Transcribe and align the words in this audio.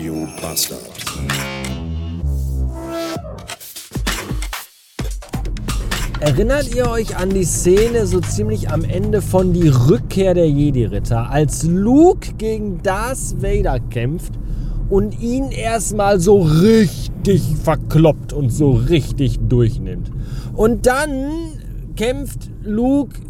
Radio 0.00 0.26
Bastard. 0.40 0.80
Erinnert 6.20 6.74
ihr 6.74 6.88
euch 6.88 7.18
an 7.18 7.28
die 7.28 7.44
Szene 7.44 8.06
so 8.06 8.20
ziemlich 8.20 8.70
am 8.70 8.82
Ende 8.82 9.20
von 9.20 9.52
Die 9.52 9.68
Rückkehr 9.68 10.32
der 10.32 10.48
Jedi-Ritter, 10.48 11.28
als 11.28 11.64
Luke 11.64 12.32
gegen 12.38 12.82
Darth 12.82 13.42
Vader 13.42 13.78
kämpft 13.78 14.32
und 14.88 15.20
ihn 15.20 15.50
erstmal 15.50 16.18
so 16.18 16.40
richtig 16.40 17.42
verkloppt 17.62 18.32
und 18.32 18.48
so 18.48 18.70
richtig 18.70 19.38
durchnimmt? 19.50 20.10
Und 20.54 20.86
dann 20.86 21.58
kämpft 21.96 22.48
Luke 22.62 23.20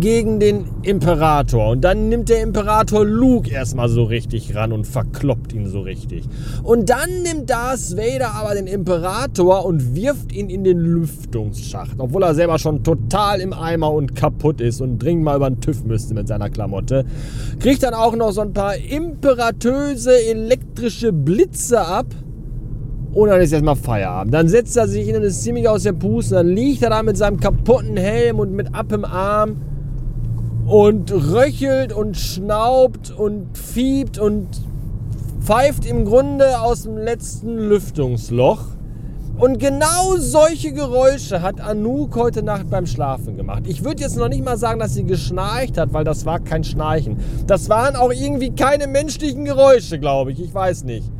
gegen 0.00 0.40
den 0.40 0.64
Imperator. 0.82 1.70
Und 1.70 1.82
dann 1.82 2.08
nimmt 2.08 2.28
der 2.28 2.42
Imperator 2.42 3.04
Luke 3.04 3.50
erstmal 3.50 3.88
so 3.88 4.04
richtig 4.04 4.54
ran 4.54 4.72
und 4.72 4.86
verkloppt 4.86 5.52
ihn 5.52 5.66
so 5.68 5.80
richtig. 5.80 6.24
Und 6.62 6.90
dann 6.90 7.22
nimmt 7.22 7.50
Darth 7.50 7.96
Vader 7.96 8.34
aber 8.34 8.54
den 8.54 8.66
Imperator 8.66 9.64
und 9.64 9.94
wirft 9.94 10.32
ihn 10.32 10.48
in 10.48 10.64
den 10.64 10.78
Lüftungsschacht. 10.78 11.96
Obwohl 11.98 12.22
er 12.22 12.34
selber 12.34 12.58
schon 12.58 12.82
total 12.82 13.40
im 13.40 13.52
Eimer 13.52 13.92
und 13.92 14.14
kaputt 14.14 14.60
ist 14.60 14.80
und 14.80 14.98
dringend 14.98 15.24
mal 15.24 15.36
über 15.36 15.50
den 15.50 15.60
TÜV 15.60 15.84
müsste 15.84 16.14
mit 16.14 16.28
seiner 16.28 16.50
Klamotte. 16.50 17.04
Kriegt 17.58 17.82
dann 17.82 17.94
auch 17.94 18.16
noch 18.16 18.32
so 18.32 18.40
ein 18.40 18.52
paar 18.52 18.76
imperatöse 18.76 20.12
elektrische 20.26 21.12
Blitze 21.12 21.80
ab. 21.80 22.06
Und 23.12 23.28
dann 23.28 23.42
ist 23.42 23.52
erstmal 23.52 23.76
Feierabend. 23.76 24.32
Dann 24.32 24.48
setzt 24.48 24.74
er 24.78 24.88
sich 24.88 25.04
hin 25.04 25.16
und 25.16 25.22
ist 25.22 25.42
ziemlich 25.42 25.68
aus 25.68 25.82
der 25.82 25.92
Puste. 25.92 26.36
Dann 26.36 26.48
liegt 26.48 26.82
er 26.82 26.88
da 26.88 27.02
mit 27.02 27.18
seinem 27.18 27.38
kaputten 27.38 27.98
Helm 27.98 28.38
und 28.38 28.52
mit 28.52 28.74
ab 28.74 28.90
im 28.90 29.04
Arm 29.04 29.56
und 30.66 31.12
röchelt 31.12 31.92
und 31.92 32.16
schnaubt 32.16 33.10
und 33.10 33.56
fiebt 33.56 34.18
und 34.18 34.48
pfeift 35.40 35.84
im 35.84 36.04
Grunde 36.04 36.60
aus 36.60 36.84
dem 36.84 36.96
letzten 36.96 37.58
Lüftungsloch. 37.58 38.66
Und 39.38 39.58
genau 39.58 40.16
solche 40.18 40.72
Geräusche 40.72 41.42
hat 41.42 41.60
Anouk 41.60 42.14
heute 42.16 42.42
Nacht 42.42 42.70
beim 42.70 42.86
Schlafen 42.86 43.36
gemacht. 43.36 43.62
Ich 43.66 43.82
würde 43.82 44.02
jetzt 44.02 44.16
noch 44.16 44.28
nicht 44.28 44.44
mal 44.44 44.56
sagen, 44.56 44.78
dass 44.78 44.94
sie 44.94 45.04
geschnarcht 45.04 45.78
hat, 45.78 45.92
weil 45.92 46.04
das 46.04 46.26
war 46.26 46.38
kein 46.38 46.62
Schnarchen. 46.62 47.16
Das 47.46 47.68
waren 47.68 47.96
auch 47.96 48.12
irgendwie 48.12 48.50
keine 48.50 48.86
menschlichen 48.86 49.44
Geräusche, 49.44 49.98
glaube 49.98 50.32
ich. 50.32 50.40
Ich 50.40 50.54
weiß 50.54 50.84
nicht. 50.84 51.10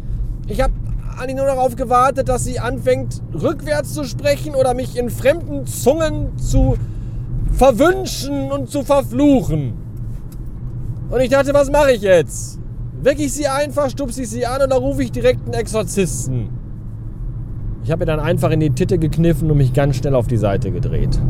Ich 0.46 0.60
habe 0.60 0.72
eigentlich 1.18 1.36
nur 1.36 1.46
darauf 1.46 1.74
gewartet, 1.74 2.28
dass 2.28 2.44
sie 2.44 2.60
anfängt, 2.60 3.22
rückwärts 3.34 3.94
zu 3.94 4.04
sprechen 4.04 4.54
oder 4.54 4.74
mich 4.74 4.96
in 4.96 5.10
fremden 5.10 5.66
Zungen 5.66 6.36
zu 6.38 6.76
verwünschen 7.62 8.50
und 8.50 8.68
zu 8.70 8.82
verfluchen. 8.82 9.74
Und 11.10 11.20
ich 11.20 11.30
dachte, 11.30 11.54
was 11.54 11.70
mache 11.70 11.92
ich 11.92 12.02
jetzt? 12.02 12.58
Weck 13.02 13.20
ich 13.20 13.32
sie 13.32 13.46
einfach, 13.46 13.88
stupse 13.88 14.22
ich 14.22 14.30
sie 14.30 14.44
an 14.44 14.62
oder 14.62 14.78
rufe 14.78 15.04
ich 15.04 15.12
direkt 15.12 15.44
einen 15.44 15.54
Exorzisten? 15.54 16.48
Ich 17.84 17.92
habe 17.92 18.00
mir 18.00 18.06
dann 18.06 18.18
einfach 18.18 18.50
in 18.50 18.58
die 18.58 18.70
Titte 18.70 18.98
gekniffen 18.98 19.48
und 19.48 19.58
mich 19.58 19.72
ganz 19.72 19.94
schnell 19.94 20.16
auf 20.16 20.26
die 20.26 20.38
Seite 20.38 20.72
gedreht. 20.72 21.20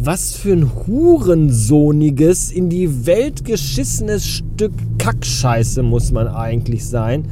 Was 0.00 0.32
für 0.32 0.52
ein 0.52 0.68
hurensohniges, 0.88 2.50
in 2.50 2.68
die 2.70 3.06
Welt 3.06 3.44
geschissenes 3.44 4.26
Stück 4.26 4.72
Kackscheiße 4.98 5.84
muss 5.84 6.10
man 6.10 6.26
eigentlich 6.26 6.88
sein, 6.88 7.28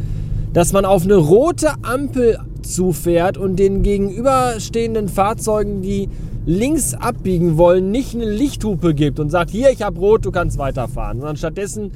dass 0.52 0.72
man 0.72 0.84
auf 0.84 1.02
eine 1.02 1.16
rote 1.16 1.70
Ampel 1.82 2.38
zufährt 2.74 3.38
und 3.38 3.56
den 3.56 3.82
gegenüberstehenden 3.82 5.08
Fahrzeugen, 5.08 5.82
die 5.82 6.08
links 6.44 6.94
abbiegen 6.94 7.56
wollen, 7.56 7.90
nicht 7.90 8.14
eine 8.14 8.30
Lichthupe 8.30 8.94
gibt 8.94 9.18
und 9.18 9.30
sagt, 9.30 9.50
hier, 9.50 9.70
ich 9.70 9.82
habe 9.82 9.98
rot, 9.98 10.24
du 10.24 10.30
kannst 10.30 10.58
weiterfahren, 10.58 11.18
sondern 11.18 11.36
stattdessen 11.36 11.92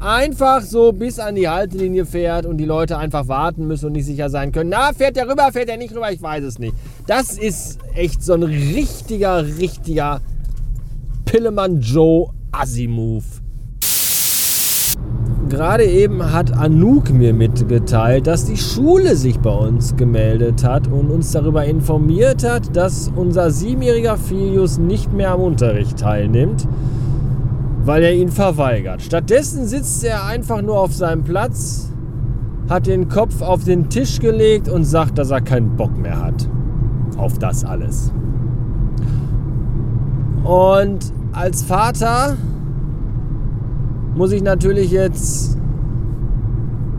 einfach 0.00 0.62
so 0.62 0.92
bis 0.92 1.18
an 1.18 1.36
die 1.36 1.48
Haltelinie 1.48 2.04
fährt 2.04 2.44
und 2.44 2.56
die 2.56 2.64
Leute 2.64 2.98
einfach 2.98 3.28
warten 3.28 3.66
müssen 3.66 3.86
und 3.86 3.92
nicht 3.92 4.06
sicher 4.06 4.28
sein 4.30 4.50
können. 4.50 4.70
Na, 4.70 4.92
fährt 4.92 5.16
der 5.16 5.28
rüber, 5.28 5.50
fährt 5.52 5.68
der 5.68 5.76
nicht 5.76 5.94
rüber, 5.94 6.10
ich 6.10 6.20
weiß 6.20 6.42
es 6.44 6.58
nicht. 6.58 6.74
Das 7.06 7.38
ist 7.38 7.78
echt 7.94 8.22
so 8.22 8.34
ein 8.34 8.42
richtiger, 8.42 9.46
richtiger 9.46 10.20
Pillemann 11.24 11.80
Joe 11.80 12.30
Assi-Move. 12.50 13.41
Gerade 15.52 15.84
eben 15.84 16.32
hat 16.32 16.56
Anouk 16.56 17.12
mir 17.12 17.34
mitgeteilt, 17.34 18.26
dass 18.26 18.46
die 18.46 18.56
Schule 18.56 19.16
sich 19.16 19.38
bei 19.38 19.50
uns 19.50 19.94
gemeldet 19.96 20.64
hat 20.64 20.86
und 20.86 21.10
uns 21.10 21.30
darüber 21.32 21.66
informiert 21.66 22.42
hat, 22.42 22.74
dass 22.74 23.12
unser 23.14 23.50
siebenjähriger 23.50 24.16
Filius 24.16 24.78
nicht 24.78 25.12
mehr 25.12 25.32
am 25.32 25.42
Unterricht 25.42 25.98
teilnimmt, 25.98 26.66
weil 27.84 28.02
er 28.02 28.14
ihn 28.14 28.30
verweigert. 28.30 29.02
Stattdessen 29.02 29.66
sitzt 29.66 30.02
er 30.04 30.24
einfach 30.24 30.62
nur 30.62 30.80
auf 30.80 30.94
seinem 30.94 31.22
Platz, 31.22 31.92
hat 32.70 32.86
den 32.86 33.10
Kopf 33.10 33.42
auf 33.42 33.62
den 33.62 33.90
Tisch 33.90 34.20
gelegt 34.20 34.70
und 34.70 34.84
sagt, 34.84 35.18
dass 35.18 35.30
er 35.30 35.42
keinen 35.42 35.76
Bock 35.76 35.98
mehr 35.98 36.18
hat 36.18 36.48
auf 37.18 37.38
das 37.38 37.62
alles. 37.62 38.10
Und 40.44 41.12
als 41.34 41.62
Vater 41.62 42.38
muss 44.14 44.32
ich 44.32 44.42
natürlich 44.42 44.90
jetzt 44.90 45.56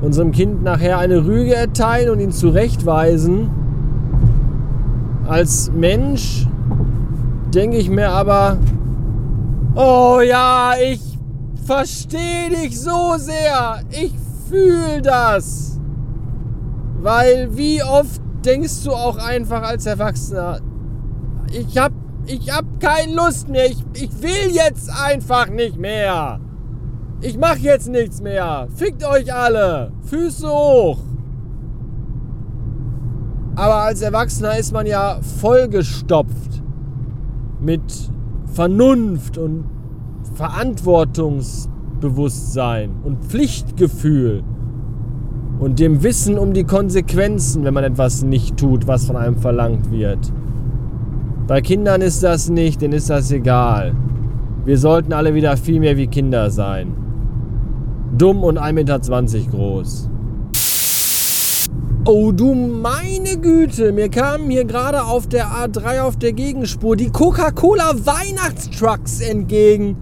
unserem 0.02 0.32
Kind 0.32 0.64
nachher 0.64 0.98
eine 0.98 1.26
Rüge 1.26 1.56
erteilen 1.56 2.10
und 2.10 2.20
ihn 2.20 2.32
zurechtweisen. 2.32 3.50
Als 5.28 5.72
Mensch 5.72 6.48
denke 7.54 7.78
ich 7.78 7.90
mir 7.90 8.10
aber, 8.10 8.58
oh 9.76 10.20
ja, 10.22 10.74
ich 10.84 11.18
verstehe 11.66 12.50
dich 12.50 12.80
so 12.80 13.16
sehr. 13.18 13.82
Ich 13.92 14.14
fühle 14.50 15.02
das. 15.02 15.80
Weil 17.02 17.50
wie 17.56 17.82
oft 17.84 18.22
denkst 18.46 18.84
du 18.84 18.92
auch 18.92 19.18
einfach 19.18 19.64
als 19.64 19.86
Erwachsener, 19.86 20.60
ich 21.52 21.78
hab, 21.78 21.94
ich 22.26 22.52
hab 22.52 22.66
keine 22.80 23.14
Lust 23.14 23.48
mehr. 23.48 23.68
Ich, 23.68 23.84
ich 23.94 24.22
will 24.22 24.52
jetzt 24.52 24.90
einfach 24.90 25.50
nicht 25.50 25.78
mehr. 25.78 26.40
Ich 27.26 27.38
mach 27.38 27.56
jetzt 27.56 27.90
nichts 27.90 28.22
mehr. 28.22 28.68
Fickt 28.76 29.08
euch 29.08 29.34
alle. 29.34 29.94
Füße 30.02 30.46
hoch. 30.46 31.00
Aber 33.56 33.84
als 33.84 34.02
Erwachsener 34.02 34.58
ist 34.58 34.74
man 34.74 34.86
ja 34.86 35.20
vollgestopft 35.40 36.62
mit 37.62 38.12
Vernunft 38.48 39.38
und 39.38 39.64
Verantwortungsbewusstsein 40.34 42.92
und 43.06 43.24
Pflichtgefühl 43.24 44.44
und 45.60 45.80
dem 45.80 46.04
Wissen 46.04 46.38
um 46.38 46.52
die 46.52 46.66
Konsequenzen, 46.66 47.64
wenn 47.64 47.74
man 47.74 47.86
etwas 47.86 48.24
nicht 48.24 48.58
tut, 48.58 48.86
was 48.86 49.06
von 49.06 49.16
einem 49.16 49.38
verlangt 49.38 49.92
wird. 49.92 50.34
Bei 51.48 51.62
Kindern 51.62 52.02
ist 52.02 52.22
das 52.22 52.50
nicht, 52.50 52.82
denen 52.82 52.96
ist 52.96 53.10
das 53.10 53.32
egal. 53.32 53.96
Wir 54.66 54.78
sollten 54.78 55.14
alle 55.14 55.34
wieder 55.34 55.56
viel 55.56 55.80
mehr 55.80 55.96
wie 55.96 56.08
Kinder 56.08 56.50
sein. 56.50 57.03
Dumm 58.18 58.44
und 58.44 58.60
1,20 58.60 58.74
Meter 58.74 59.00
groß. 59.50 60.10
Oh 62.06 62.32
du 62.32 62.54
meine 62.54 63.38
Güte, 63.38 63.92
mir 63.92 64.10
kamen 64.10 64.52
hier 64.52 64.66
gerade 64.66 65.04
auf 65.04 65.26
der 65.28 65.48
A3 65.48 66.02
auf 66.02 66.18
der 66.18 66.34
Gegenspur 66.34 66.96
die 66.96 67.10
Coca-Cola 67.10 67.94
Weihnachtstrucks 68.06 69.22
entgegen. 69.22 69.98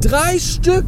Drei 0.00 0.38
Stück. 0.38 0.86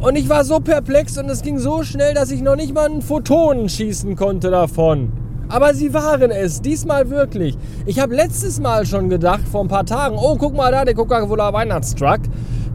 Und 0.00 0.16
ich 0.16 0.28
war 0.28 0.44
so 0.44 0.60
perplex 0.60 1.16
und 1.16 1.30
es 1.30 1.40
ging 1.40 1.58
so 1.58 1.82
schnell, 1.84 2.12
dass 2.12 2.30
ich 2.30 2.42
noch 2.42 2.56
nicht 2.56 2.74
mal 2.74 2.86
einen 2.86 3.00
Photonen 3.00 3.70
schießen 3.70 4.14
konnte 4.14 4.50
davon. 4.50 5.10
Aber 5.48 5.72
sie 5.72 5.94
waren 5.94 6.30
es, 6.32 6.60
diesmal 6.60 7.08
wirklich. 7.08 7.56
Ich 7.86 7.98
habe 7.98 8.14
letztes 8.14 8.60
Mal 8.60 8.84
schon 8.84 9.08
gedacht, 9.08 9.48
vor 9.50 9.62
ein 9.62 9.68
paar 9.68 9.86
Tagen, 9.86 10.16
oh, 10.18 10.36
guck 10.36 10.54
mal 10.54 10.70
da, 10.70 10.84
der 10.84 10.94
Coca-Cola 10.94 11.52
Weihnachtstruck. 11.52 12.20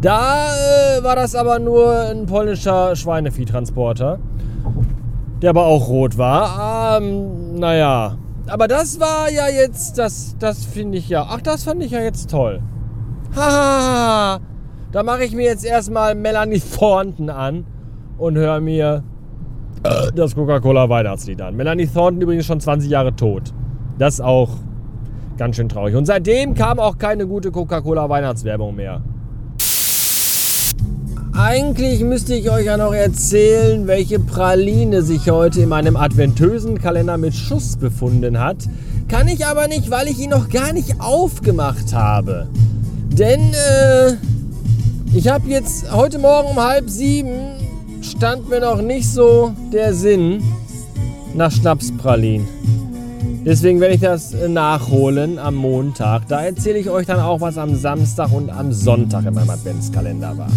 Da 0.01 0.47
äh, 0.97 1.03
war 1.03 1.15
das 1.15 1.35
aber 1.35 1.59
nur 1.59 1.93
ein 2.09 2.25
polnischer 2.25 2.95
Schweineviehtransporter, 2.95 4.17
der 5.43 5.49
aber 5.51 5.67
auch 5.67 5.87
rot 5.89 6.17
war. 6.17 6.99
Ähm, 6.99 7.59
naja, 7.59 8.17
aber 8.47 8.67
das 8.67 8.99
war 8.99 9.31
ja 9.31 9.47
jetzt, 9.47 9.99
das, 9.99 10.35
das 10.39 10.65
finde 10.65 10.97
ich 10.97 11.07
ja, 11.07 11.27
ach, 11.29 11.41
das 11.41 11.63
fand 11.63 11.83
ich 11.83 11.91
ja 11.91 12.01
jetzt 12.01 12.31
toll. 12.31 12.61
Hahaha, 13.35 14.39
da 14.91 15.03
mache 15.03 15.23
ich 15.23 15.35
mir 15.35 15.45
jetzt 15.45 15.63
erstmal 15.63 16.15
Melanie 16.15 16.59
Thornton 16.59 17.29
an 17.29 17.65
und 18.17 18.37
höre 18.37 18.59
mir 18.59 19.03
das 20.15 20.33
Coca-Cola 20.33 20.89
Weihnachtslied 20.89 21.41
an. 21.43 21.55
Melanie 21.55 21.87
Thornton 21.87 22.21
übrigens 22.21 22.47
schon 22.47 22.59
20 22.59 22.89
Jahre 22.89 23.15
tot. 23.15 23.53
Das 23.99 24.15
ist 24.15 24.21
auch 24.21 24.49
ganz 25.37 25.55
schön 25.57 25.69
traurig. 25.69 25.95
Und 25.95 26.05
seitdem 26.05 26.55
kam 26.55 26.79
auch 26.79 26.97
keine 26.97 27.27
gute 27.27 27.51
Coca-Cola 27.51 28.09
Weihnachtswerbung 28.09 28.75
mehr. 28.75 29.01
Eigentlich 31.33 32.01
müsste 32.01 32.35
ich 32.35 32.49
euch 32.51 32.65
ja 32.65 32.75
noch 32.75 32.93
erzählen, 32.93 33.87
welche 33.87 34.19
Praline 34.19 35.01
sich 35.01 35.29
heute 35.29 35.61
in 35.61 35.69
meinem 35.69 35.95
adventösen 35.95 36.77
Kalender 36.77 37.17
mit 37.17 37.33
Schuss 37.33 37.77
befunden 37.77 38.37
hat. 38.37 38.57
Kann 39.07 39.29
ich 39.29 39.45
aber 39.45 39.67
nicht, 39.69 39.89
weil 39.89 40.07
ich 40.07 40.19
ihn 40.19 40.31
noch 40.31 40.49
gar 40.49 40.73
nicht 40.73 40.99
aufgemacht 40.99 41.93
habe. 41.93 42.47
Denn 43.11 43.39
äh, 43.39 44.13
ich 45.13 45.29
habe 45.29 45.47
jetzt 45.47 45.91
heute 45.91 46.19
Morgen 46.19 46.49
um 46.49 46.57
halb 46.57 46.89
sieben 46.89 47.31
stand 48.01 48.49
mir 48.49 48.59
noch 48.59 48.81
nicht 48.81 49.07
so 49.07 49.53
der 49.71 49.93
Sinn 49.93 50.43
nach 51.33 51.51
Schnapspralin. 51.51 52.45
Deswegen 53.43 53.79
werde 53.79 53.95
ich 53.95 54.01
das 54.01 54.33
äh, 54.33 54.47
nachholen 54.47 55.39
am 55.39 55.55
Montag. 55.55 56.27
Da 56.27 56.41
erzähle 56.41 56.77
ich 56.77 56.89
euch 56.89 57.07
dann 57.07 57.19
auch, 57.19 57.41
was 57.41 57.57
am 57.57 57.75
Samstag 57.75 58.31
und 58.31 58.51
am 58.51 58.71
Sonntag 58.71 59.25
in 59.25 59.33
meinem 59.33 59.49
Adventskalender 59.49 60.37
war. 60.37 60.49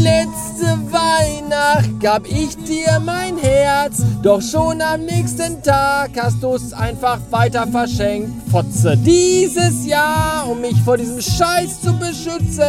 Letzte 0.00 0.66
Weihnacht 0.90 2.00
gab 2.00 2.26
ich 2.26 2.56
dir 2.64 3.00
mein 3.04 3.36
Herz, 3.38 4.02
doch 4.22 4.42
schon 4.42 4.82
am 4.82 5.04
nächsten 5.04 5.62
Tag 5.62 6.10
hast 6.20 6.42
du's 6.42 6.72
einfach 6.72 7.18
weiter 7.30 7.66
verschenkt. 7.66 8.30
Fotze, 8.50 8.96
dieses 8.96 9.86
Jahr, 9.86 10.48
um 10.50 10.60
mich 10.60 10.76
vor 10.84 10.96
diesem 10.96 11.20
Scheiß 11.20 11.80
zu 11.80 11.92
beschützen, 11.96 12.64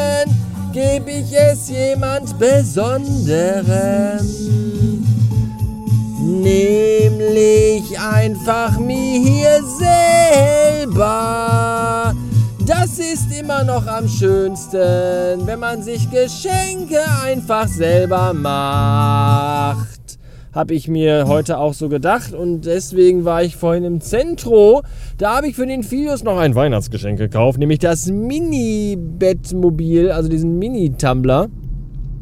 gebe 0.71 1.11
ich 1.11 1.33
es 1.33 1.69
jemand 1.69 2.37
Besonderem. 2.37 4.19
Nämlich 6.29 7.99
einfach 7.99 8.79
mir 8.79 9.63
selber. 10.85 12.13
Das 12.67 12.99
ist 12.99 13.35
immer 13.37 13.63
noch 13.63 13.87
am 13.87 14.07
schönsten, 14.07 15.47
wenn 15.47 15.59
man 15.59 15.81
sich 15.81 16.07
Geschenke 16.11 16.99
einfach 17.25 17.67
selber 17.67 18.33
macht. 18.33 19.87
Habe 20.53 20.75
ich 20.75 20.87
mir 20.87 21.25
heute 21.27 21.57
auch 21.57 21.73
so 21.73 21.89
gedacht 21.89 22.33
und 22.33 22.67
deswegen 22.67 23.25
war 23.25 23.41
ich 23.41 23.55
vorhin 23.55 23.83
im 23.83 23.99
Zentro. 23.99 24.83
Da 25.17 25.37
habe 25.37 25.47
ich 25.47 25.55
für 25.55 25.65
den 25.65 25.81
Filius 25.81 26.23
noch 26.23 26.37
ein 26.37 26.53
Weihnachtsgeschenk 26.53 27.17
gekauft, 27.17 27.57
nämlich 27.57 27.79
das 27.79 28.05
Mini-Bettmobil, 28.05 30.11
also 30.11 30.29
diesen 30.29 30.59
Mini-Tumbler. 30.59 31.47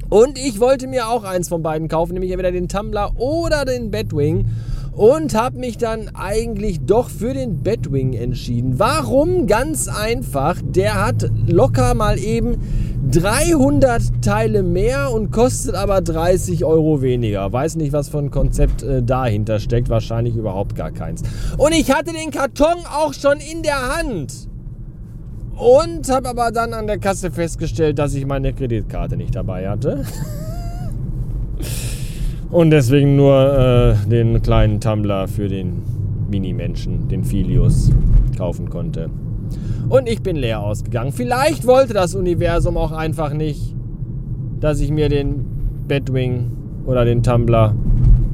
Und 0.10 0.38
ich 0.38 0.60
wollte 0.60 0.88
mir 0.88 1.10
auch 1.10 1.24
eins 1.24 1.50
von 1.50 1.62
beiden 1.62 1.88
kaufen, 1.88 2.14
nämlich 2.14 2.32
entweder 2.32 2.52
den 2.52 2.68
Tumbler 2.68 3.12
oder 3.18 3.66
den 3.66 3.92
Bedwing 3.92 4.46
und 4.98 5.36
habe 5.36 5.60
mich 5.60 5.78
dann 5.78 6.10
eigentlich 6.16 6.80
doch 6.86 7.10
für 7.10 7.34
den 7.34 7.62
Bedwing 7.62 8.14
entschieden. 8.14 8.80
Warum? 8.80 9.46
Ganz 9.46 9.88
einfach. 9.88 10.60
Der 10.64 11.06
hat 11.06 11.30
locker 11.46 11.94
mal 11.94 12.18
eben 12.18 12.58
300 13.12 14.02
Teile 14.24 14.64
mehr 14.64 15.12
und 15.14 15.32
kostet 15.32 15.76
aber 15.76 16.02
30 16.02 16.66
Euro 16.66 17.04
weniger. 17.04 17.54
Weiß 17.54 17.76
nicht, 17.76 17.94
was 17.94 18.10
für 18.10 18.18
ein 18.18 18.32
Konzept 18.32 18.82
äh, 18.82 19.04
dahinter 19.04 19.60
steckt. 19.60 19.88
Wahrscheinlich 19.90 20.36
überhaupt 20.36 20.76
gar 20.76 20.92
keins. 20.92 21.22
Und 21.58 21.74
ich 21.74 21.92
hatte 21.92 22.12
den 22.12 22.32
Karton 22.32 22.84
auch 22.92 23.14
schon 23.14 23.38
in 23.38 23.62
der 23.62 23.98
Hand. 23.98 24.48
Und 25.58 26.10
habe 26.10 26.30
aber 26.30 26.52
dann 26.52 26.74
an 26.74 26.86
der 26.88 27.00
Kasse 27.00 27.32
festgestellt, 27.32 27.98
dass 27.98 28.14
ich 28.14 28.26
meine 28.26 28.54
Kreditkarte 28.54 29.18
nicht 29.18 29.36
dabei 29.36 29.68
hatte. 29.68 30.06
Und 32.52 32.70
deswegen 32.70 33.16
nur 33.16 33.36
äh, 33.58 33.96
den 34.08 34.42
kleinen 34.42 34.80
Tumbler 34.80 35.28
für 35.28 35.50
den 35.50 35.82
Mini-Menschen, 36.30 37.08
den 37.08 37.24
Filius, 37.24 37.92
kaufen 38.38 38.70
konnte. 38.70 39.10
Und 39.90 40.08
ich 40.08 40.22
bin 40.22 40.36
leer 40.36 40.62
ausgegangen. 40.62 41.12
Vielleicht 41.12 41.66
wollte 41.66 41.94
das 41.94 42.14
Universum 42.16 42.78
auch 42.78 42.92
einfach 42.92 43.34
nicht, 43.34 43.76
dass 44.60 44.80
ich 44.80 44.92
mir 44.92 45.10
den 45.10 45.46
Bedwing 45.88 46.52
oder 46.86 47.04
den 47.04 47.24
Tumbler 47.24 47.76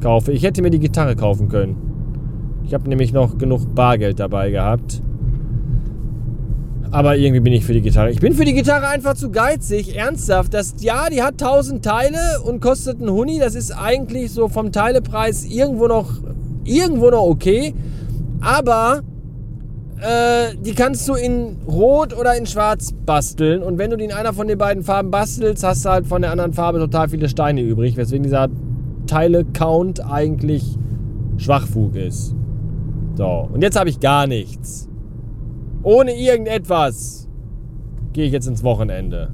kaufe. 0.01 0.31
Ich 0.31 0.43
hätte 0.43 0.61
mir 0.61 0.71
die 0.71 0.79
Gitarre 0.79 1.15
kaufen 1.15 1.47
können. 1.47 1.77
Ich 2.65 2.73
habe 2.73 2.89
nämlich 2.89 3.13
noch 3.13 3.37
genug 3.37 3.73
Bargeld 3.73 4.19
dabei 4.19 4.51
gehabt. 4.51 5.01
Aber 6.93 7.17
irgendwie 7.17 7.39
bin 7.39 7.53
ich 7.53 7.65
für 7.65 7.73
die 7.73 7.81
Gitarre. 7.81 8.11
Ich 8.11 8.19
bin 8.19 8.35
für 8.35 8.45
die 8.45 8.53
Gitarre 8.53 8.87
einfach 8.87 9.15
zu 9.15 9.31
geizig. 9.31 9.95
Ernsthaft. 9.95 10.53
Das, 10.53 10.75
ja, 10.77 11.09
die 11.09 11.23
hat 11.23 11.41
1000 11.41 11.83
Teile 11.83 12.19
und 12.45 12.61
kostet 12.61 13.01
einen 13.01 13.09
Huni. 13.09 13.39
Das 13.39 13.55
ist 13.55 13.71
eigentlich 13.71 14.31
so 14.31 14.47
vom 14.47 14.71
Teilepreis 14.71 15.43
irgendwo 15.43 15.87
noch, 15.87 16.11
irgendwo 16.63 17.09
noch 17.09 17.23
okay. 17.23 17.73
Aber 18.41 19.01
äh, 20.01 20.55
die 20.63 20.75
kannst 20.75 21.09
du 21.09 21.15
in 21.15 21.55
Rot 21.67 22.15
oder 22.15 22.37
in 22.37 22.45
Schwarz 22.45 22.93
basteln. 23.07 23.63
Und 23.63 23.79
wenn 23.79 23.89
du 23.89 23.97
die 23.97 24.03
in 24.03 24.11
einer 24.11 24.31
von 24.31 24.47
den 24.47 24.59
beiden 24.59 24.83
Farben 24.83 25.09
bastelst, 25.09 25.63
hast 25.63 25.85
du 25.85 25.89
halt 25.89 26.05
von 26.05 26.21
der 26.21 26.29
anderen 26.29 26.53
Farbe 26.53 26.77
total 26.77 27.09
viele 27.09 27.27
Steine 27.27 27.61
übrig. 27.61 27.97
Weswegen 27.97 28.21
dieser 28.21 28.49
Teile-Count 29.07 30.05
eigentlich 30.05 30.77
Schwachfug 31.37 31.95
ist. 31.95 32.35
So, 33.15 33.49
und 33.51 33.63
jetzt 33.63 33.79
habe 33.79 33.89
ich 33.89 33.99
gar 33.99 34.27
nichts. 34.27 34.89
Ohne 35.83 36.15
irgendetwas 36.15 37.27
gehe 38.13 38.25
ich 38.25 38.31
jetzt 38.31 38.47
ins 38.47 38.63
Wochenende. 38.63 39.33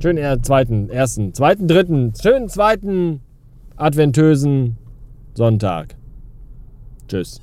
Schönen 0.00 0.18
äh, 0.18 0.40
zweiten, 0.40 0.88
ersten, 0.88 1.34
zweiten, 1.34 1.68
dritten, 1.68 2.14
schönen 2.20 2.48
zweiten 2.48 3.20
adventösen 3.76 4.78
Sonntag. 5.34 5.96
Tschüss. 7.08 7.40